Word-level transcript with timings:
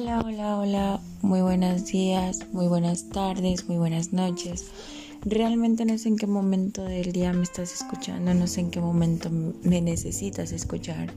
Hola, 0.00 0.22
hola, 0.24 0.58
hola, 0.58 1.00
muy 1.22 1.40
buenos 1.40 1.86
días, 1.86 2.46
muy 2.52 2.68
buenas 2.68 3.08
tardes, 3.08 3.66
muy 3.66 3.78
buenas 3.78 4.12
noches. 4.12 4.66
Realmente 5.22 5.84
no 5.84 5.98
sé 5.98 6.10
en 6.10 6.16
qué 6.16 6.28
momento 6.28 6.84
del 6.84 7.10
día 7.10 7.32
me 7.32 7.42
estás 7.42 7.74
escuchando, 7.74 8.32
no 8.32 8.46
sé 8.46 8.60
en 8.60 8.70
qué 8.70 8.80
momento 8.80 9.28
me 9.28 9.80
necesitas 9.80 10.52
escuchar. 10.52 11.12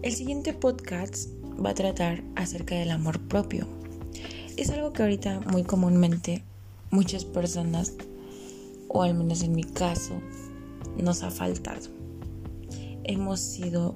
El 0.00 0.12
siguiente 0.12 0.54
podcast 0.54 1.28
va 1.62 1.70
a 1.70 1.74
tratar 1.74 2.24
acerca 2.36 2.74
del 2.74 2.90
amor 2.90 3.20
propio. 3.28 3.66
Es 4.56 4.70
algo 4.70 4.94
que 4.94 5.02
ahorita 5.02 5.40
muy 5.40 5.62
comúnmente 5.62 6.42
muchas 6.90 7.26
personas, 7.26 7.92
o 8.88 9.02
al 9.02 9.12
menos 9.12 9.42
en 9.42 9.54
mi 9.54 9.64
caso, 9.64 10.14
nos 10.96 11.22
ha 11.22 11.30
faltado. 11.30 11.90
Hemos 13.04 13.40
sido 13.40 13.94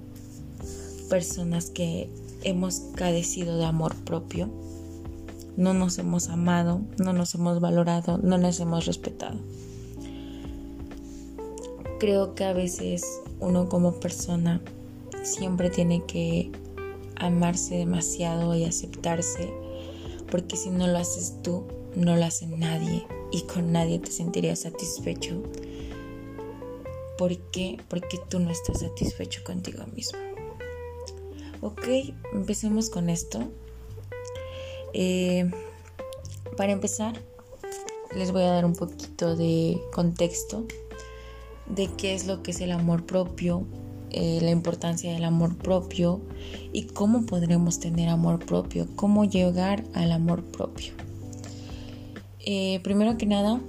personas 1.08 1.70
que 1.70 2.10
hemos 2.46 2.78
cadecido 2.94 3.58
de 3.58 3.64
amor 3.64 3.94
propio, 4.04 4.48
no 5.56 5.74
nos 5.74 5.98
hemos 5.98 6.28
amado, 6.28 6.80
no 6.98 7.12
nos 7.12 7.34
hemos 7.34 7.60
valorado, 7.60 8.18
no 8.18 8.38
nos 8.38 8.60
hemos 8.60 8.86
respetado. 8.86 9.38
Creo 11.98 12.34
que 12.34 12.44
a 12.44 12.52
veces 12.52 13.02
uno 13.40 13.68
como 13.68 13.98
persona 13.98 14.60
siempre 15.22 15.70
tiene 15.70 16.04
que 16.04 16.52
amarse 17.16 17.76
demasiado 17.76 18.54
y 18.54 18.64
aceptarse, 18.64 19.52
porque 20.30 20.56
si 20.56 20.70
no 20.70 20.86
lo 20.86 20.98
haces 20.98 21.42
tú, 21.42 21.64
no 21.96 22.14
lo 22.14 22.24
hace 22.26 22.46
nadie 22.46 23.06
y 23.32 23.42
con 23.42 23.72
nadie 23.72 23.98
te 23.98 24.12
sentirías 24.12 24.60
satisfecho. 24.60 25.42
¿Por 27.18 27.36
qué? 27.50 27.78
Porque 27.88 28.18
tú 28.28 28.38
no 28.38 28.50
estás 28.50 28.80
satisfecho 28.80 29.42
contigo 29.42 29.84
mismo. 29.94 30.35
Ok, 31.62 31.88
empecemos 32.34 32.90
con 32.90 33.08
esto. 33.08 33.40
Eh, 34.92 35.50
para 36.56 36.72
empezar, 36.72 37.18
les 38.14 38.30
voy 38.30 38.42
a 38.42 38.50
dar 38.50 38.66
un 38.66 38.74
poquito 38.74 39.36
de 39.36 39.80
contexto 39.92 40.66
de 41.66 41.88
qué 41.96 42.14
es 42.14 42.26
lo 42.26 42.42
que 42.42 42.50
es 42.50 42.60
el 42.60 42.72
amor 42.72 43.06
propio, 43.06 43.66
eh, 44.10 44.38
la 44.42 44.50
importancia 44.50 45.12
del 45.12 45.24
amor 45.24 45.56
propio 45.56 46.20
y 46.72 46.84
cómo 46.88 47.24
podremos 47.24 47.80
tener 47.80 48.10
amor 48.10 48.44
propio, 48.44 48.86
cómo 48.94 49.24
llegar 49.24 49.82
al 49.94 50.12
amor 50.12 50.44
propio. 50.44 50.92
Eh, 52.40 52.80
primero 52.84 53.16
que 53.16 53.26
nada, 53.26 53.60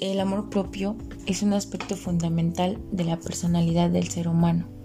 el 0.00 0.20
amor 0.20 0.50
propio 0.50 0.94
es 1.24 1.42
un 1.42 1.54
aspecto 1.54 1.96
fundamental 1.96 2.78
de 2.92 3.04
la 3.04 3.18
personalidad 3.18 3.88
del 3.88 4.08
ser 4.08 4.28
humano 4.28 4.75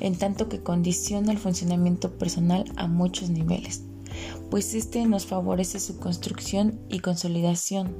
en 0.00 0.16
tanto 0.16 0.48
que 0.48 0.62
condiciona 0.62 1.32
el 1.32 1.38
funcionamiento 1.38 2.12
personal 2.18 2.64
a 2.76 2.86
muchos 2.86 3.30
niveles, 3.30 3.84
pues 4.50 4.74
este 4.74 5.06
nos 5.06 5.26
favorece 5.26 5.80
su 5.80 5.98
construcción 5.98 6.80
y 6.88 7.00
consolidación, 7.00 7.96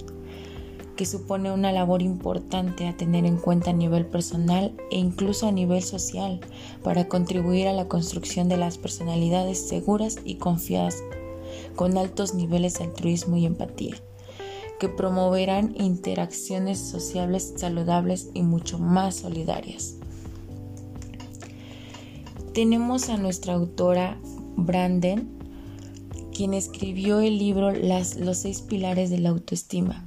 que 0.96 1.06
supone 1.06 1.50
una 1.50 1.72
labor 1.72 2.02
importante 2.02 2.86
a 2.86 2.96
tener 2.96 3.24
en 3.24 3.38
cuenta 3.38 3.70
a 3.70 3.74
nivel 3.74 4.06
personal 4.06 4.74
e 4.90 4.98
incluso 4.98 5.46
a 5.46 5.52
nivel 5.52 5.82
social 5.82 6.40
para 6.82 7.08
contribuir 7.08 7.68
a 7.68 7.72
la 7.72 7.88
construcción 7.88 8.48
de 8.48 8.58
las 8.58 8.76
personalidades 8.78 9.66
seguras 9.66 10.18
y 10.24 10.36
confiadas 10.36 11.02
con 11.76 11.96
altos 11.96 12.34
niveles 12.34 12.74
de 12.74 12.84
altruismo 12.84 13.36
y 13.36 13.46
empatía 13.46 13.96
que 14.78 14.88
promoverán 14.88 15.74
interacciones 15.78 16.78
sociables 16.80 17.54
saludables 17.56 18.30
y 18.34 18.42
mucho 18.42 18.80
más 18.80 19.14
solidarias 19.14 19.96
tenemos 22.52 23.08
a 23.08 23.16
nuestra 23.16 23.54
autora 23.54 24.18
Branden, 24.56 25.30
quien 26.34 26.54
escribió 26.54 27.20
el 27.20 27.38
libro 27.38 27.72
Los 27.72 28.38
seis 28.38 28.60
pilares 28.62 29.10
de 29.10 29.18
la 29.18 29.30
autoestima. 29.30 30.04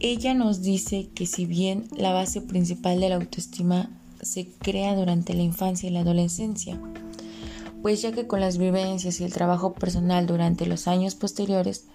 Ella 0.00 0.34
nos 0.34 0.62
dice 0.62 1.10
que 1.14 1.26
si 1.26 1.44
bien 1.44 1.88
la 1.96 2.12
base 2.12 2.40
principal 2.40 3.00
de 3.00 3.08
la 3.08 3.16
autoestima 3.16 3.90
se 4.22 4.48
crea 4.58 4.94
durante 4.94 5.34
la 5.34 5.42
infancia 5.42 5.88
y 5.88 5.92
la 5.92 6.00
adolescencia, 6.00 6.80
pues 7.82 8.02
ya 8.02 8.12
que 8.12 8.26
con 8.26 8.40
las 8.40 8.58
vivencias 8.58 9.20
y 9.20 9.24
el 9.24 9.32
trabajo 9.32 9.74
personal 9.74 10.26
durante 10.26 10.66
los 10.66 10.86
años 10.86 11.16
posteriores, 11.16 11.86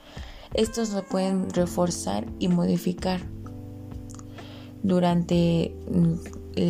estos 0.53 0.89
se 0.89 1.01
pueden 1.01 1.49
reforzar 1.49 2.27
y 2.39 2.49
modificar 2.49 3.21
durante, 4.83 5.75
mm, 5.89 6.13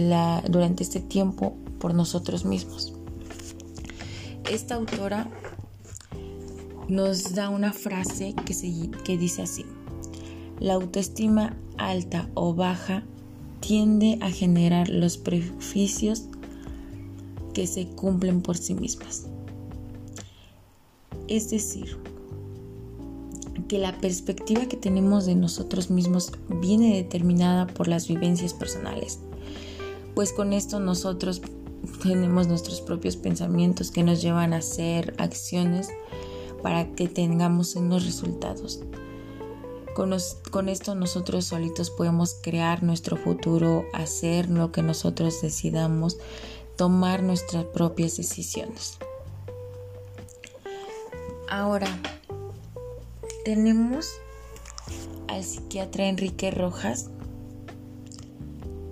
la, 0.09 0.43
durante 0.47 0.83
este 0.83 0.99
tiempo 0.99 1.57
por 1.83 1.93
nosotros 1.93 2.45
mismos. 2.45 2.93
Esta 4.49 4.75
autora 4.75 5.29
nos 6.87 7.35
da 7.35 7.49
una 7.49 7.73
frase 7.73 8.33
que, 8.45 8.89
que 9.03 9.17
dice 9.17 9.41
así, 9.41 9.65
la 10.61 10.75
autoestima 10.75 11.57
alta 11.77 12.29
o 12.35 12.53
baja 12.53 13.03
tiende 13.59 14.17
a 14.21 14.31
generar 14.31 14.87
los 14.87 15.17
prejuicios 15.17 16.29
que 17.53 17.67
se 17.67 17.87
cumplen 17.87 18.41
por 18.41 18.57
sí 18.57 18.75
mismas. 18.75 19.27
Es 21.27 21.49
decir, 21.49 21.97
que 23.67 23.77
la 23.77 23.99
perspectiva 23.99 24.67
que 24.67 24.77
tenemos 24.77 25.25
de 25.25 25.35
nosotros 25.35 25.89
mismos 25.89 26.31
viene 26.47 26.95
determinada 26.95 27.67
por 27.67 27.89
las 27.89 28.07
vivencias 28.07 28.53
personales, 28.53 29.19
pues 30.15 30.31
con 30.31 30.53
esto 30.53 30.79
nosotros 30.79 31.41
tenemos 32.01 32.47
nuestros 32.47 32.81
propios 32.81 33.15
pensamientos 33.15 33.91
que 33.91 34.03
nos 34.03 34.21
llevan 34.21 34.53
a 34.53 34.57
hacer 34.57 35.13
acciones 35.17 35.89
para 36.61 36.87
que 36.95 37.07
tengamos 37.07 37.75
unos 37.75 38.05
resultados. 38.05 38.79
Con, 39.93 40.69
esto 40.69 40.95
nosotros 40.95 41.45
solitos 41.45 41.91
podemos 41.91 42.35
crear 42.41 42.81
nuestro 42.81 43.15
futuro, 43.15 43.85
hacer 43.93 44.49
lo 44.49 44.71
que 44.71 44.81
nosotros 44.81 45.41
decidamos, 45.41 46.17
tomar 46.77 47.21
nuestras 47.21 47.65
propias 47.65 48.17
decisiones. 48.17 48.97
Ahora, 51.47 51.87
tenemos 53.45 54.09
al 55.27 55.43
psiquiatra 55.43 56.07
Enrique 56.07 56.49
Rojas 56.49 57.11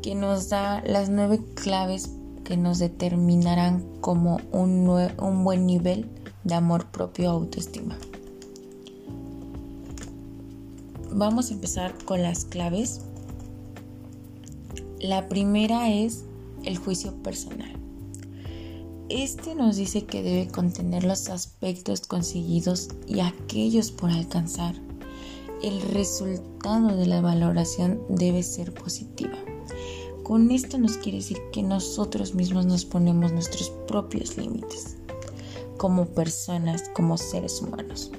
que 0.04 0.14
nos 0.14 0.50
da 0.50 0.84
las 0.86 1.10
nueve 1.10 1.40
claves 1.56 2.12
que 2.52 2.58
nos 2.58 2.80
determinarán 2.80 3.82
como 4.02 4.42
un, 4.52 4.90
un 4.90 5.44
buen 5.46 5.66
nivel 5.66 6.10
de 6.44 6.54
amor 6.54 6.92
propio 6.92 7.30
o 7.30 7.36
autoestima. 7.36 7.98
Vamos 11.14 11.50
a 11.50 11.54
empezar 11.54 11.96
con 12.04 12.22
las 12.22 12.44
claves. 12.44 13.06
La 15.00 15.30
primera 15.30 15.94
es 15.94 16.26
el 16.66 16.78
juicio 16.78 17.14
personal. 17.24 17.72
Este 19.08 19.56
nos 19.56 19.78
dice 19.78 20.04
que 20.04 20.22
debe 20.22 20.50
contener 20.50 21.06
los 21.06 21.30
aspectos 21.30 22.02
conseguidos 22.02 22.90
y 23.08 23.22
aquellos 23.22 23.92
por 23.92 24.10
alcanzar. 24.10 24.76
El 25.64 25.82
resultado 25.94 26.98
de 26.98 27.06
la 27.06 27.22
valoración 27.22 28.02
debe 28.10 28.44
ser 28.44 28.74
positiva. 28.74 29.38
Con 30.24 30.52
esto 30.52 30.78
nos 30.78 30.98
quiere 30.98 31.18
decir 31.18 31.38
que 31.52 31.64
nosotros 31.64 32.36
mismos 32.36 32.66
nos 32.66 32.86
ponemos 32.86 33.32
nuestros 33.32 33.70
propios 33.88 34.38
límites 34.38 34.98
como 35.78 36.06
personas, 36.06 36.90
como 36.96 37.18
seres 37.18 37.62
humanos. 37.62 38.12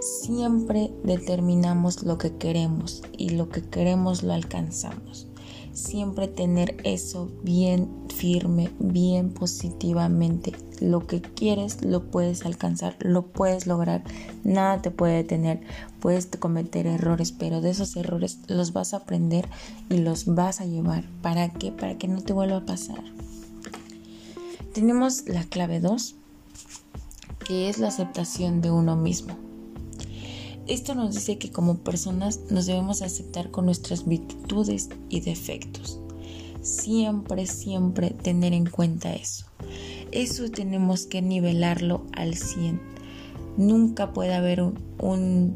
Siempre 0.00 0.92
determinamos 1.04 2.02
lo 2.02 2.18
que 2.18 2.36
queremos 2.36 3.02
y 3.16 3.30
lo 3.30 3.48
que 3.48 3.62
queremos 3.62 4.22
lo 4.22 4.32
alcanzamos 4.32 5.28
siempre 5.76 6.26
tener 6.26 6.76
eso 6.84 7.30
bien 7.42 7.88
firme, 8.14 8.70
bien 8.78 9.30
positivamente. 9.30 10.52
Lo 10.80 11.06
que 11.06 11.20
quieres 11.20 11.84
lo 11.84 12.10
puedes 12.10 12.44
alcanzar, 12.44 12.96
lo 13.00 13.26
puedes 13.26 13.66
lograr, 13.66 14.02
nada 14.42 14.80
te 14.82 14.90
puede 14.90 15.16
detener. 15.16 15.60
Puedes 16.00 16.26
cometer 16.26 16.86
errores, 16.86 17.32
pero 17.32 17.60
de 17.60 17.70
esos 17.70 17.96
errores 17.96 18.38
los 18.48 18.72
vas 18.72 18.94
a 18.94 18.98
aprender 18.98 19.48
y 19.90 19.98
los 19.98 20.26
vas 20.26 20.60
a 20.60 20.66
llevar. 20.66 21.04
¿Para 21.22 21.50
qué? 21.50 21.72
Para 21.72 21.98
que 21.98 22.08
no 22.08 22.22
te 22.22 22.32
vuelva 22.32 22.58
a 22.58 22.66
pasar. 22.66 23.02
Tenemos 24.72 25.28
la 25.28 25.44
clave 25.44 25.80
2, 25.80 26.14
que 27.46 27.68
es 27.68 27.78
la 27.78 27.88
aceptación 27.88 28.60
de 28.60 28.70
uno 28.70 28.96
mismo. 28.96 29.45
Esto 30.68 30.96
nos 30.96 31.14
dice 31.14 31.38
que 31.38 31.50
como 31.50 31.78
personas 31.78 32.40
nos 32.50 32.66
debemos 32.66 33.02
aceptar 33.02 33.50
con 33.50 33.66
nuestras 33.66 34.06
virtudes 34.06 34.88
y 35.08 35.20
defectos. 35.20 36.00
Siempre, 36.60 37.46
siempre 37.46 38.10
tener 38.10 38.52
en 38.52 38.66
cuenta 38.66 39.14
eso. 39.14 39.46
Eso 40.10 40.50
tenemos 40.50 41.06
que 41.06 41.22
nivelarlo 41.22 42.04
al 42.12 42.34
100. 42.34 42.80
Nunca 43.56 44.12
puede 44.12 44.34
haber 44.34 44.60
un, 44.60 45.54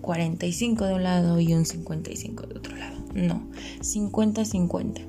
45 0.00 0.84
de 0.86 0.94
un 0.94 1.02
lado 1.02 1.38
y 1.38 1.52
un 1.52 1.66
55 1.66 2.46
de 2.46 2.58
otro 2.58 2.76
lado. 2.76 2.98
No, 3.14 3.46
50-50. 3.80 5.02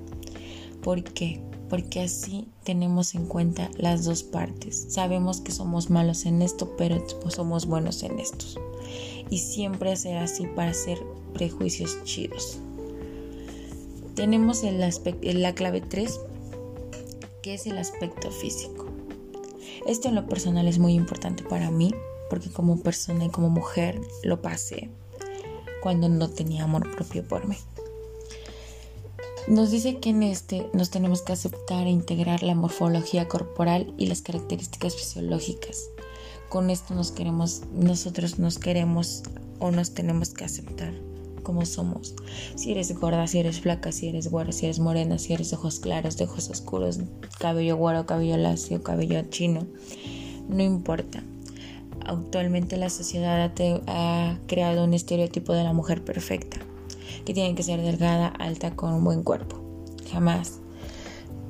¿Por 0.81 1.03
qué? 1.03 1.41
Porque 1.73 2.01
así 2.01 2.47
tenemos 2.63 3.15
en 3.15 3.25
cuenta 3.25 3.71
las 3.79 4.05
dos 4.05 4.21
partes. 4.21 4.85
Sabemos 4.89 5.41
que 5.41 5.51
somos 5.51 5.89
malos 5.89 6.27
en 6.27 6.43
esto, 6.43 6.75
pero 6.77 7.03
somos 7.29 7.65
buenos 7.65 8.03
en 8.03 8.19
estos. 8.19 8.59
Y 9.31 9.39
siempre 9.39 9.95
será 9.95 10.25
así 10.25 10.45
para 10.45 10.69
hacer 10.69 10.99
prejuicios 11.33 11.97
chidos. 12.03 12.59
Tenemos 14.13 14.63
el 14.63 14.81
la 15.41 15.55
clave 15.55 15.81
3, 15.81 16.19
que 17.41 17.55
es 17.55 17.65
el 17.65 17.79
aspecto 17.79 18.29
físico. 18.29 18.85
Esto 19.87 20.09
en 20.09 20.13
lo 20.13 20.27
personal 20.27 20.67
es 20.67 20.77
muy 20.77 20.93
importante 20.93 21.43
para 21.43 21.71
mí, 21.71 21.91
porque 22.29 22.51
como 22.51 22.81
persona 22.81 23.25
y 23.25 23.29
como 23.29 23.49
mujer 23.49 23.99
lo 24.21 24.43
pasé 24.43 24.91
cuando 25.81 26.07
no 26.07 26.29
tenía 26.29 26.65
amor 26.65 26.95
propio 26.95 27.27
por 27.27 27.47
mí. 27.47 27.57
Nos 29.47 29.71
dice 29.71 29.99
que 29.99 30.11
en 30.11 30.23
este 30.23 30.69
nos 30.71 30.89
tenemos 30.89 31.21
que 31.21 31.33
aceptar 31.33 31.85
e 31.85 31.89
integrar 31.89 32.43
la 32.43 32.55
morfología 32.55 33.27
corporal 33.27 33.93
y 33.97 34.05
las 34.05 34.21
características 34.21 34.95
fisiológicas. 34.95 35.89
Con 36.47 36.69
esto 36.69 36.95
nos 36.95 37.11
queremos, 37.11 37.63
nosotros 37.73 38.39
nos 38.39 38.57
queremos 38.57 39.23
o 39.59 39.69
nos 39.69 39.93
tenemos 39.93 40.29
que 40.29 40.45
aceptar 40.45 40.93
como 41.43 41.65
somos. 41.65 42.15
Si 42.55 42.71
eres 42.71 42.97
gorda, 42.97 43.27
si 43.27 43.39
eres 43.39 43.59
flaca, 43.59 43.91
si 43.91 44.07
eres 44.07 44.31
güera, 44.31 44.53
si 44.53 44.67
eres 44.67 44.79
morena, 44.79 45.19
si 45.19 45.33
eres 45.33 45.51
ojos 45.51 45.81
claros, 45.81 46.15
de 46.15 46.23
ojos 46.23 46.49
oscuros, 46.49 47.01
cabello 47.37 47.75
güero, 47.75 48.05
cabello 48.05 48.37
lacio, 48.37 48.81
cabello 48.81 49.23
chino, 49.23 49.67
no 50.47 50.63
importa. 50.63 51.21
Actualmente 52.05 52.77
la 52.77 52.89
sociedad 52.89 53.51
ha 53.87 54.37
creado 54.47 54.85
un 54.85 54.93
estereotipo 54.93 55.51
de 55.51 55.65
la 55.65 55.73
mujer 55.73 56.05
perfecta 56.05 56.61
que 57.25 57.33
tiene 57.33 57.55
que 57.55 57.63
ser 57.63 57.81
delgada, 57.81 58.27
alta, 58.27 58.75
con 58.75 58.93
un 58.93 59.03
buen 59.03 59.23
cuerpo. 59.23 59.61
Jamás. 60.11 60.59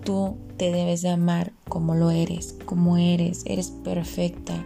Tú 0.04 0.36
te 0.58 0.72
debes 0.72 1.02
de 1.02 1.10
amar 1.10 1.54
como 1.70 1.96
lo 1.96 2.12
eres, 2.12 2.56
como 2.66 2.98
eres. 2.98 3.44
Eres 3.46 3.72
perfecta, 3.84 4.66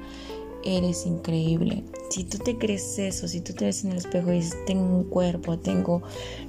eres 0.64 1.06
increíble. 1.06 1.84
Si 2.10 2.24
tú 2.24 2.38
te 2.38 2.58
crees 2.58 2.98
eso, 2.98 3.28
si 3.28 3.42
tú 3.42 3.54
te 3.54 3.66
ves 3.66 3.84
en 3.84 3.92
el 3.92 3.98
espejo 3.98 4.32
y 4.32 4.38
dices, 4.38 4.58
tengo 4.66 4.84
un 4.84 5.04
cuerpo, 5.04 5.60
tengo 5.60 6.02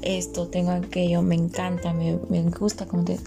esto, 0.02 0.48
tengo 0.48 0.70
aquello, 0.70 1.22
me 1.22 1.34
encanta, 1.34 1.92
me, 1.92 2.16
gusta 2.58 2.86
como 2.86 3.04
te... 3.04 3.18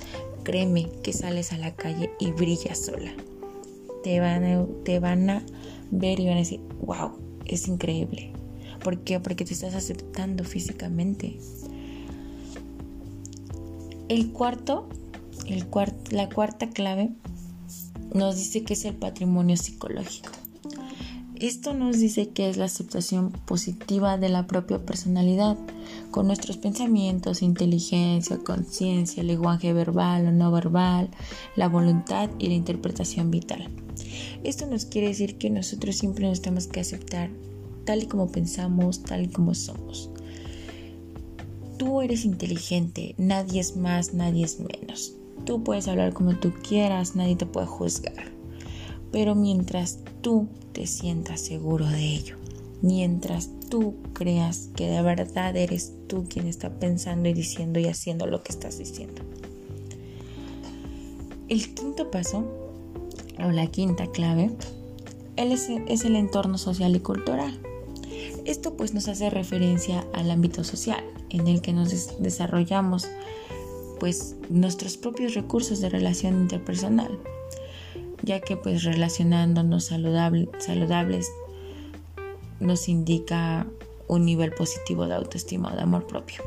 Créeme 0.44 0.90
que 1.04 1.14
sales 1.14 1.54
a 1.54 1.58
la 1.58 1.76
calle 1.76 2.10
y 2.20 2.32
brillas 2.32 2.86
sola. 2.86 3.12
Te 4.04 4.20
van, 4.20 4.44
a, 4.44 4.66
te 4.84 5.00
van 5.00 5.30
a 5.30 5.46
ver 5.92 6.20
y 6.20 6.26
van 6.26 6.38
a 6.38 6.40
decir, 6.40 6.62
wow, 6.82 7.12
es 7.46 7.68
increíble. 7.68 8.32
¿Por 8.84 9.00
qué? 9.00 9.20
Porque 9.20 9.46
te 9.46 9.54
estás 9.54 9.76
aceptando 9.76 10.44
físicamente. 10.44 11.38
El 14.10 14.32
cuarto, 14.32 14.90
el 15.48 15.66
la 16.12 16.30
cuarta 16.30 16.70
clave 16.70 17.12
nos 18.14 18.36
dice 18.36 18.64
que 18.64 18.74
es 18.74 18.86
el 18.86 18.96
patrimonio 18.96 19.56
psicológico. 19.56 20.32
Esto 21.42 21.74
nos 21.74 21.98
dice 21.98 22.30
que 22.30 22.50
es 22.50 22.58
la 22.58 22.66
aceptación 22.66 23.32
positiva 23.32 24.20
de 24.20 24.30
la 24.30 24.46
propia 24.46 24.86
personalidad, 24.86 25.58
con 26.12 26.28
nuestros 26.28 26.58
pensamientos, 26.58 27.42
inteligencia, 27.42 28.38
conciencia, 28.38 29.24
lenguaje 29.24 29.74
verbal 29.74 30.28
o 30.28 30.32
no 30.32 30.52
verbal, 30.52 31.10
la 31.56 31.68
voluntad 31.68 32.30
y 32.38 32.50
la 32.50 32.54
interpretación 32.54 33.32
vital. 33.32 33.70
Esto 34.44 34.68
nos 34.68 34.86
quiere 34.86 35.08
decir 35.08 35.40
que 35.40 35.50
nosotros 35.50 35.96
siempre 35.96 36.28
nos 36.28 36.44
tenemos 36.44 36.68
que 36.68 36.82
aceptar 36.82 37.32
tal 37.86 38.04
y 38.04 38.06
como 38.08 38.32
pensamos, 38.32 39.04
tal 39.04 39.24
y 39.24 39.28
como 39.28 39.54
somos. 39.54 40.10
Tú 41.78 42.02
eres 42.02 42.26
inteligente, 42.26 43.16
nadie 43.18 43.60
es 43.60 43.76
más, 43.76 44.14
nadie 44.14 44.46
es 44.46 44.60
menos. 44.60 45.16
Tú 45.46 45.64
puedes 45.64 45.88
hablar 45.88 46.14
como 46.14 46.36
tú 46.36 46.54
quieras, 46.68 47.16
nadie 47.16 47.36
te 47.36 47.46
puede 47.46 47.66
juzgar. 47.66 48.32
Pero 49.12 49.36
mientras 49.36 50.00
tú 50.22 50.48
te 50.74 50.86
sientas 50.86 51.42
seguro 51.42 51.88
de 51.88 52.06
ello, 52.06 52.38
mientras 52.82 53.50
tú 53.70 53.96
creas 54.14 54.70
que 54.76 54.88
de 54.90 55.02
verdad 55.02 55.56
eres 55.56 55.94
tú 56.08 56.26
quien 56.30 56.48
está 56.48 56.70
pensando 56.70 57.28
y 57.30 57.34
diciendo 57.34 57.80
y 57.80 57.88
haciendo 57.88 58.28
lo 58.28 58.44
que 58.44 58.52
estás 58.52 58.78
diciendo. 58.78 59.24
El 61.50 61.74
quinto 61.74 62.12
paso, 62.12 62.46
o 63.44 63.50
la 63.50 63.68
quinta 63.68 64.08
clave, 64.08 64.52
es 65.36 66.06
el 66.06 66.16
entorno 66.16 66.58
social 66.58 66.96
y 66.96 67.00
cultural. 67.00 67.60
Esto 68.46 68.76
pues 68.76 68.94
nos 68.94 69.08
hace 69.08 69.30
referencia 69.30 70.06
al 70.14 70.32
ámbito 70.32 70.64
social 70.64 71.04
en 71.30 71.48
el 71.48 71.62
que 71.62 71.74
nos 71.74 72.20
desarrollamos 72.20 73.08
pues 74.00 74.36
nuestros 74.50 74.98
propios 74.98 75.36
recursos 75.36 75.80
de 75.80 75.90
relación 75.90 76.42
interpersonal, 76.42 77.20
ya 78.24 78.40
que 78.40 78.58
pues 78.58 78.84
relacionándonos 78.84 79.86
saludables 79.86 81.28
nos 82.60 82.90
indica 82.90 83.68
un 84.08 84.26
nivel 84.26 84.52
positivo 84.54 85.06
de 85.08 85.16
autoestima 85.16 85.72
o 85.72 85.76
de 85.76 85.84
amor 85.84 86.08
propio. 86.08 86.44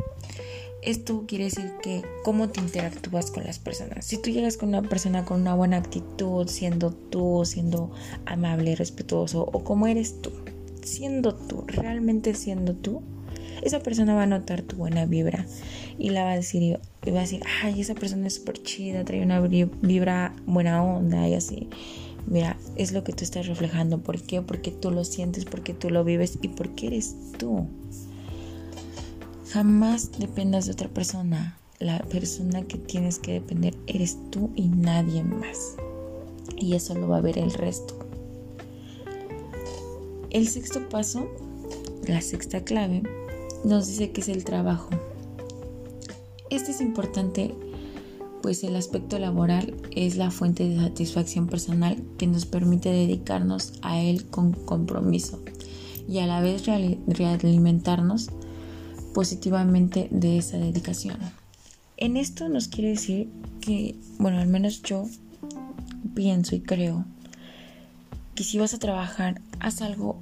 Esto 0.82 1.24
quiere 1.26 1.44
decir 1.44 1.72
que 1.82 2.02
cómo 2.24 2.50
te 2.50 2.60
interactúas 2.60 3.30
con 3.30 3.44
las 3.44 3.58
personas. 3.58 4.04
Si 4.04 4.18
tú 4.18 4.30
llegas 4.30 4.58
con 4.58 4.68
una 4.68 4.82
persona 4.82 5.24
con 5.24 5.40
una 5.40 5.54
buena 5.54 5.78
actitud, 5.78 6.46
siendo 6.46 6.90
tú, 6.90 7.42
siendo 7.46 7.90
amable, 8.26 8.76
respetuoso 8.76 9.48
o 9.50 9.64
como 9.64 9.86
eres 9.86 10.20
tú, 10.20 10.30
siendo 10.84 11.34
tú, 11.34 11.64
realmente 11.66 12.34
siendo 12.34 12.74
tú, 12.74 13.02
esa 13.62 13.80
persona 13.80 14.14
va 14.14 14.24
a 14.24 14.26
notar 14.26 14.62
tu 14.62 14.76
buena 14.76 15.06
vibra 15.06 15.46
y 15.98 16.10
la 16.10 16.24
va 16.24 16.32
a 16.32 16.36
decir, 16.36 16.78
y 17.04 17.10
va 17.10 17.18
a 17.18 17.22
decir, 17.22 17.42
ay, 17.62 17.80
esa 17.80 17.94
persona 17.94 18.26
es 18.26 18.34
súper 18.34 18.62
chida, 18.62 19.04
trae 19.04 19.22
una 19.22 19.40
vibra 19.40 20.34
buena 20.46 20.82
onda 20.82 21.26
y 21.28 21.34
así. 21.34 21.68
Mira, 22.26 22.56
es 22.76 22.92
lo 22.92 23.04
que 23.04 23.12
tú 23.12 23.22
estás 23.22 23.46
reflejando. 23.46 23.98
¿Por 24.02 24.20
qué? 24.22 24.40
Porque 24.40 24.70
tú 24.70 24.90
lo 24.90 25.04
sientes, 25.04 25.44
porque 25.44 25.74
tú 25.74 25.90
lo 25.90 26.04
vives 26.04 26.38
y 26.40 26.48
porque 26.48 26.86
eres 26.86 27.14
tú. 27.38 27.66
Jamás 29.50 30.10
dependas 30.18 30.66
de 30.66 30.72
otra 30.72 30.88
persona. 30.88 31.58
La 31.80 31.98
persona 31.98 32.62
que 32.62 32.78
tienes 32.78 33.18
que 33.18 33.32
depender 33.32 33.76
eres 33.86 34.16
tú 34.30 34.50
y 34.54 34.68
nadie 34.68 35.22
más. 35.22 35.76
Y 36.56 36.74
eso 36.74 36.94
lo 36.94 37.08
va 37.08 37.18
a 37.18 37.20
ver 37.20 37.38
el 37.38 37.52
resto. 37.52 38.03
El 40.34 40.48
sexto 40.48 40.88
paso, 40.88 41.28
la 42.08 42.20
sexta 42.20 42.64
clave, 42.64 43.04
nos 43.64 43.86
dice 43.86 44.10
que 44.10 44.20
es 44.20 44.28
el 44.28 44.42
trabajo. 44.42 44.90
Este 46.50 46.72
es 46.72 46.80
importante 46.80 47.54
pues 48.42 48.64
el 48.64 48.74
aspecto 48.74 49.16
laboral 49.20 49.76
es 49.92 50.16
la 50.16 50.32
fuente 50.32 50.68
de 50.68 50.76
satisfacción 50.76 51.46
personal 51.46 52.02
que 52.18 52.26
nos 52.26 52.46
permite 52.46 52.88
dedicarnos 52.88 53.74
a 53.82 54.00
él 54.00 54.26
con 54.26 54.50
compromiso 54.50 55.40
y 56.08 56.18
a 56.18 56.26
la 56.26 56.40
vez 56.40 56.66
realimentarnos 56.66 58.28
positivamente 59.14 60.08
de 60.10 60.38
esa 60.38 60.58
dedicación. 60.58 61.16
En 61.96 62.16
esto 62.16 62.48
nos 62.48 62.66
quiere 62.66 62.90
decir 62.90 63.30
que, 63.60 63.94
bueno, 64.18 64.40
al 64.40 64.48
menos 64.48 64.82
yo 64.82 65.04
pienso 66.16 66.56
y 66.56 66.60
creo 66.60 67.04
que 68.34 68.42
si 68.42 68.58
vas 68.58 68.74
a 68.74 68.78
trabajar, 68.78 69.40
haz 69.60 69.80
algo 69.80 70.18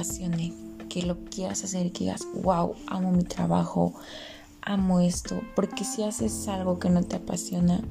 apasione, 0.00 0.54
que 0.88 1.02
lo 1.02 1.18
quieras 1.26 1.62
hacer 1.62 1.92
que 1.92 2.04
digas, 2.04 2.26
wow, 2.42 2.74
amo 2.86 3.12
mi 3.12 3.22
trabajo, 3.22 3.92
amo 4.62 5.00
esto, 5.00 5.42
porque 5.54 5.84
si 5.84 6.02
haces 6.02 6.48
algo 6.48 6.78
que 6.78 6.88
no 6.88 7.02
te 7.02 7.16
apasiona, 7.16 7.82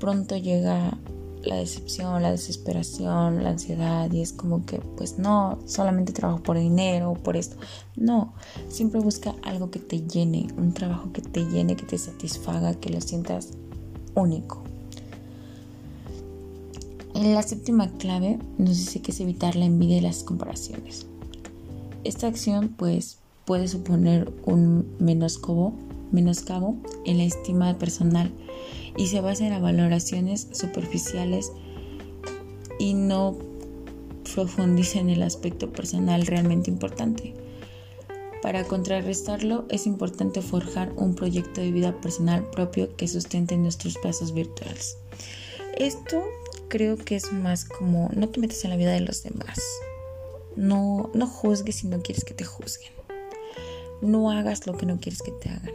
pronto 0.00 0.38
llega 0.38 0.96
la 1.44 1.56
decepción, 1.56 2.22
la 2.22 2.30
desesperación, 2.30 3.42
la 3.42 3.50
ansiedad 3.50 4.10
y 4.10 4.22
es 4.22 4.32
como 4.32 4.64
que 4.64 4.78
pues 4.78 5.18
no, 5.18 5.58
solamente 5.66 6.14
trabajo 6.14 6.42
por 6.42 6.56
dinero 6.56 7.10
o 7.10 7.14
por 7.14 7.36
esto. 7.36 7.56
No, 7.94 8.32
siempre 8.68 8.98
busca 9.00 9.34
algo 9.42 9.70
que 9.70 9.80
te 9.80 10.00
llene, 10.00 10.48
un 10.56 10.72
trabajo 10.72 11.12
que 11.12 11.20
te 11.20 11.44
llene, 11.44 11.76
que 11.76 11.84
te 11.84 11.98
satisfaga, 11.98 12.74
que 12.74 12.88
lo 12.88 13.02
sientas 13.02 13.50
único. 14.14 14.61
En 17.22 17.34
la 17.34 17.42
séptima 17.44 17.88
clave 17.98 18.40
nos 18.58 18.78
dice 18.78 19.00
que 19.00 19.12
es 19.12 19.20
evitar 19.20 19.54
la 19.54 19.64
envidia 19.64 19.98
y 19.98 20.00
las 20.00 20.24
comparaciones. 20.24 21.06
Esta 22.02 22.26
acción 22.26 22.70
pues 22.76 23.18
puede 23.44 23.68
suponer 23.68 24.32
un 24.44 24.96
menoscabo, 24.98 25.72
menoscabo 26.10 26.74
en 27.04 27.18
la 27.18 27.22
estima 27.22 27.78
personal 27.78 28.32
y 28.96 29.06
se 29.06 29.20
basa 29.20 29.44
en 29.44 29.50
las 29.50 29.62
valoraciones 29.62 30.48
superficiales 30.50 31.52
y 32.80 32.94
no 32.94 33.36
profundiza 34.34 34.98
en 34.98 35.08
el 35.08 35.22
aspecto 35.22 35.70
personal 35.70 36.26
realmente 36.26 36.72
importante. 36.72 37.34
Para 38.42 38.64
contrarrestarlo 38.64 39.66
es 39.68 39.86
importante 39.86 40.42
forjar 40.42 40.92
un 40.96 41.14
proyecto 41.14 41.60
de 41.60 41.70
vida 41.70 42.00
personal 42.00 42.50
propio 42.50 42.96
que 42.96 43.06
sustente 43.06 43.56
nuestros 43.56 43.96
pasos 43.98 44.34
virtuales. 44.34 44.96
Esto 45.78 46.24
creo 46.72 46.96
que 46.96 47.16
es 47.16 47.30
más 47.34 47.66
como 47.66 48.08
no 48.16 48.30
te 48.30 48.40
metas 48.40 48.64
en 48.64 48.70
la 48.70 48.76
vida 48.76 48.92
de 48.92 49.00
los 49.00 49.22
demás. 49.22 49.58
No, 50.56 51.10
no 51.12 51.26
juzgues 51.26 51.76
si 51.76 51.86
no 51.86 52.00
quieres 52.00 52.24
que 52.24 52.32
te 52.32 52.44
juzguen. 52.44 52.92
No 54.00 54.30
hagas 54.30 54.66
lo 54.66 54.74
que 54.78 54.86
no 54.86 54.98
quieres 54.98 55.20
que 55.20 55.32
te 55.32 55.50
hagan. 55.50 55.74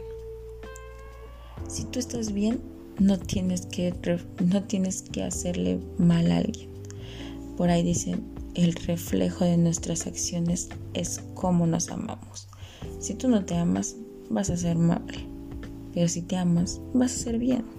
Si 1.68 1.84
tú 1.84 2.00
estás 2.00 2.32
bien, 2.32 2.60
no 2.98 3.16
tienes 3.16 3.66
que, 3.66 3.94
no 4.44 4.64
tienes 4.64 5.02
que 5.02 5.22
hacerle 5.22 5.78
mal 5.98 6.32
a 6.32 6.38
alguien. 6.38 6.68
Por 7.56 7.70
ahí 7.70 7.84
dicen, 7.84 8.24
el 8.54 8.72
reflejo 8.74 9.44
de 9.44 9.56
nuestras 9.56 10.04
acciones 10.08 10.68
es 10.94 11.20
cómo 11.34 11.68
nos 11.68 11.90
amamos. 11.90 12.48
Si 12.98 13.14
tú 13.14 13.28
no 13.28 13.44
te 13.44 13.54
amas, 13.54 13.94
vas 14.30 14.50
a 14.50 14.56
ser 14.56 14.76
mal. 14.76 15.06
Pero 15.94 16.08
si 16.08 16.22
te 16.22 16.36
amas, 16.36 16.80
vas 16.92 17.14
a 17.14 17.18
ser 17.18 17.38
bien. 17.38 17.77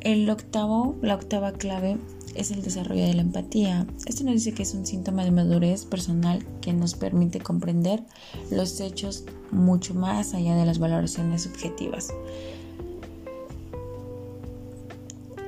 El 0.00 0.30
octavo, 0.30 0.96
la 1.02 1.14
octava 1.14 1.52
clave 1.52 1.98
es 2.34 2.50
el 2.50 2.62
desarrollo 2.62 3.04
de 3.04 3.12
la 3.12 3.20
empatía. 3.20 3.86
Esto 4.06 4.24
nos 4.24 4.34
dice 4.34 4.54
que 4.54 4.62
es 4.62 4.72
un 4.72 4.86
síntoma 4.86 5.24
de 5.24 5.30
madurez 5.30 5.84
personal 5.84 6.44
que 6.62 6.72
nos 6.72 6.94
permite 6.94 7.40
comprender 7.40 8.02
los 8.50 8.80
hechos 8.80 9.24
mucho 9.50 9.92
más 9.94 10.32
allá 10.32 10.56
de 10.56 10.64
las 10.64 10.78
valoraciones 10.78 11.42
subjetivas. 11.42 12.14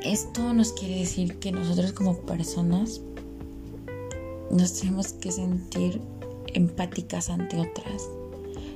Esto 0.04 0.52
nos 0.52 0.73
quiere 0.73 0.99
decir 0.99 1.38
que 1.38 1.52
nosotros 1.52 1.92
como 1.92 2.18
personas 2.18 3.00
nos 4.50 4.75
tenemos 4.75 5.14
que 5.14 5.32
sentir 5.32 6.00
empáticas 6.52 7.30
ante 7.30 7.59
otras. 7.59 8.09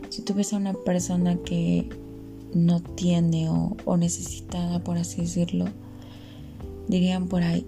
Si 0.09 0.23
tú 0.23 0.33
ves 0.33 0.55
a 0.55 0.57
una 0.57 0.73
persona 0.73 1.37
que 1.37 1.89
no 2.55 2.81
tiene 2.81 3.49
o, 3.49 3.77
o 3.85 3.97
necesitada, 3.97 4.83
por 4.83 4.99
así 4.99 5.23
decirlo, 5.23 5.67
dirían 6.89 7.29
por 7.29 7.43
ahí, 7.43 7.67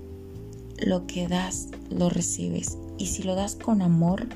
lo 0.78 1.06
que 1.06 1.28
das, 1.28 1.68
lo 1.90 2.08
recibes. 2.08 2.78
Y 2.98 3.06
si 3.06 3.22
lo 3.22 3.34
das 3.34 3.54
con 3.56 3.82
amor, 3.82 4.28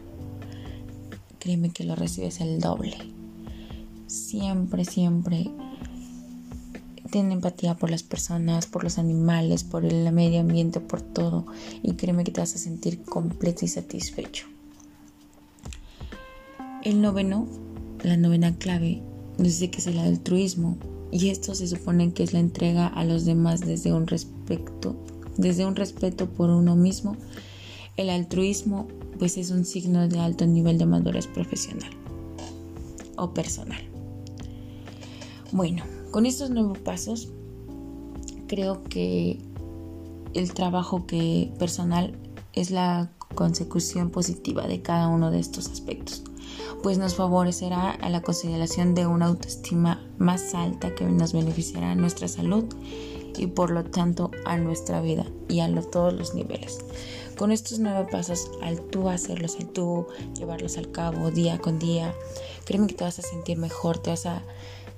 créeme 1.38 1.70
que 1.70 1.84
lo 1.84 1.96
recibes 1.96 2.40
el 2.40 2.60
doble. 2.60 2.96
Siempre, 4.06 4.84
siempre 4.84 5.50
ten 7.12 7.30
empatía 7.30 7.76
por 7.76 7.90
las 7.90 8.02
personas, 8.02 8.66
por 8.66 8.82
los 8.82 8.98
animales, 8.98 9.64
por 9.64 9.84
el 9.84 10.10
medio 10.12 10.40
ambiente, 10.40 10.80
por 10.80 11.02
todo. 11.02 11.44
Y 11.82 11.92
créeme 11.92 12.24
que 12.24 12.32
te 12.32 12.40
vas 12.40 12.54
a 12.54 12.58
sentir 12.58 13.02
completo 13.02 13.64
y 13.64 13.68
satisfecho. 13.68 14.46
El 16.82 17.02
noveno, 17.02 17.46
la 18.02 18.16
novena 18.16 18.56
clave, 18.56 19.02
nos 19.38 19.48
dice 19.48 19.70
que 19.70 19.78
es 19.78 19.86
el 19.86 19.98
altruismo. 19.98 20.76
Y 21.10 21.28
esto 21.28 21.54
se 21.54 21.68
supone 21.68 22.12
que 22.12 22.22
es 22.22 22.32
la 22.32 22.40
entrega 22.40 22.86
a 22.86 23.04
los 23.04 23.24
demás 23.24 23.60
desde 23.60 23.92
un 23.92 24.06
respeto, 24.06 24.96
desde 25.36 25.66
un 25.66 25.76
respeto 25.76 26.26
por 26.26 26.50
uno 26.50 26.74
mismo. 26.74 27.16
El 27.96 28.08
altruismo 28.08 28.88
pues 29.18 29.36
es 29.36 29.50
un 29.50 29.64
signo 29.64 30.08
de 30.08 30.18
alto 30.18 30.46
nivel 30.46 30.78
de 30.78 30.86
madurez 30.86 31.26
profesional 31.26 31.90
o 33.16 33.34
personal. 33.34 33.80
Bueno, 35.52 35.84
con 36.10 36.24
estos 36.24 36.50
nuevos 36.50 36.78
pasos, 36.78 37.28
creo 38.48 38.82
que 38.84 39.38
el 40.34 40.54
trabajo 40.54 41.06
que 41.06 41.52
personal 41.58 42.18
es 42.54 42.70
la 42.70 43.10
consecución 43.34 44.10
positiva 44.10 44.66
de 44.66 44.82
cada 44.82 45.08
uno 45.08 45.30
de 45.30 45.40
estos 45.40 45.68
aspectos, 45.68 46.22
pues 46.82 46.98
nos 46.98 47.14
favorecerá 47.14 47.90
a 47.90 48.10
la 48.10 48.22
consideración 48.22 48.94
de 48.94 49.06
una 49.06 49.26
autoestima 49.26 50.04
más 50.18 50.54
alta 50.54 50.94
que 50.94 51.04
nos 51.04 51.32
beneficiará 51.32 51.92
a 51.92 51.94
nuestra 51.94 52.28
salud 52.28 52.64
y 53.36 53.46
por 53.46 53.70
lo 53.70 53.84
tanto 53.84 54.30
a 54.44 54.56
nuestra 54.56 55.00
vida 55.00 55.26
y 55.48 55.60
a 55.60 55.82
todos 55.82 56.12
los 56.12 56.34
niveles. 56.34 56.78
Con 57.36 57.50
estos 57.50 57.78
nuevos 57.78 58.10
pasos, 58.10 58.50
al 58.62 58.80
tú 58.80 59.08
hacerlos, 59.08 59.56
al 59.56 59.68
tú 59.68 60.06
llevarlos 60.34 60.76
al 60.76 60.90
cabo 60.92 61.30
día 61.30 61.58
con 61.58 61.78
día, 61.78 62.14
créeme 62.64 62.86
que 62.86 62.94
te 62.94 63.04
vas 63.04 63.18
a 63.18 63.22
sentir 63.22 63.58
mejor, 63.58 63.98
te 63.98 64.10
vas 64.10 64.26
a 64.26 64.42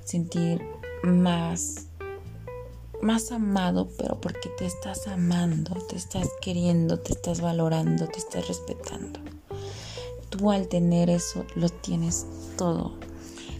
sentir 0.05 0.61
más 1.03 1.87
más 3.03 3.33
amado, 3.33 3.89
pero 3.99 4.21
porque 4.21 4.49
te 4.59 4.67
estás 4.67 5.07
amando, 5.07 5.75
te 5.89 5.97
estás 5.97 6.29
queriendo, 6.41 6.99
te 6.99 7.13
estás 7.13 7.41
valorando, 7.41 8.07
te 8.07 8.19
estás 8.19 8.49
respetando. 8.49 9.21
Tú 10.31 10.51
al 10.51 10.69
tener 10.69 11.11
eso 11.11 11.45
lo 11.55 11.69
tienes 11.69 12.27
todo. 12.57 12.93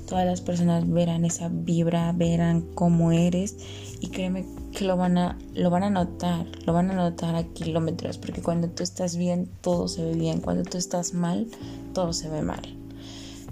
Todas 0.09 0.27
las 0.27 0.41
personas 0.41 0.91
verán 0.91 1.25
esa 1.25 1.49
vibra, 1.51 2.13
verán 2.13 2.63
cómo 2.75 3.13
eres 3.13 3.57
y 4.01 4.09
créeme 4.09 4.45
que 4.73 4.85
lo 4.85 4.97
van 4.97 5.17
a 5.17 5.39
lo 5.55 5.71
van 5.71 5.85
a 5.85 5.91
notar, 5.91 6.47
lo 6.67 6.73
van 6.73 6.91
a 6.91 6.95
notar 6.95 7.35
a 7.37 7.45
kilómetros, 7.45 8.19
porque 8.19 8.43
cuando 8.43 8.69
tú 8.69 8.83
estás 8.83 9.17
bien 9.17 9.49
todo 9.63 9.89
se 9.89 10.05
ve 10.05 10.15
bien, 10.15 10.41
cuando 10.41 10.63
tú 10.63 10.77
estás 10.77 11.15
mal 11.15 11.47
todo 11.95 12.13
se 12.13 12.29
ve 12.29 12.43
mal. 12.43 12.63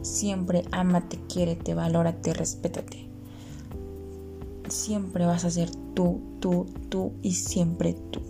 Siempre 0.03 0.65
ámate, 0.73 1.19
quiérete, 1.29 1.75
valórate, 1.75 2.35
respétate 2.35 3.12
siempre 4.73 5.27
vas 5.27 5.45
a 5.45 5.51
ser 5.51 5.71
tú, 5.95 6.21
tú, 6.41 6.67
tú 6.89 7.13
y 7.23 7.35
siempre 7.35 7.95
tú. 8.11 8.21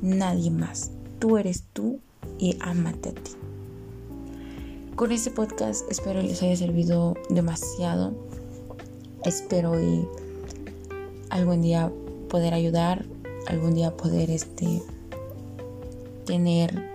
Nadie 0.00 0.50
más. 0.50 0.90
Tú 1.18 1.36
eres 1.36 1.64
tú 1.72 2.00
y 2.38 2.56
ámate 2.60 3.10
a 3.10 3.14
ti. 3.14 3.32
Con 4.96 5.10
este 5.10 5.30
podcast 5.30 5.90
espero 5.90 6.22
les 6.22 6.42
haya 6.42 6.56
servido 6.56 7.14
demasiado. 7.28 8.14
Espero 9.24 9.80
y 9.80 10.06
algún 11.30 11.62
día 11.62 11.90
poder 12.28 12.54
ayudar, 12.54 13.04
algún 13.48 13.74
día 13.74 13.96
poder 13.96 14.30
este 14.30 14.82
tener 16.24 16.90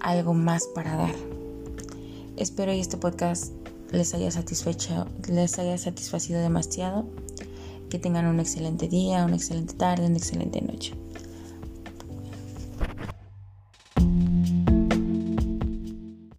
algo 0.00 0.34
más 0.34 0.66
para 0.74 0.96
dar. 0.96 1.14
Espero 2.36 2.72
y 2.72 2.80
este 2.80 2.98
podcast 2.98 3.52
les 3.90 4.12
haya 4.12 4.30
satisfecho, 4.30 5.06
les 5.28 5.58
haya 5.58 5.78
satisfacido 5.78 6.40
demasiado 6.40 7.06
que 7.88 7.98
tengan 7.98 8.26
un 8.26 8.40
excelente 8.40 8.88
día, 8.88 9.24
una 9.24 9.36
excelente 9.36 9.74
tarde, 9.74 10.06
una 10.06 10.18
excelente 10.18 10.60
noche. 10.60 10.94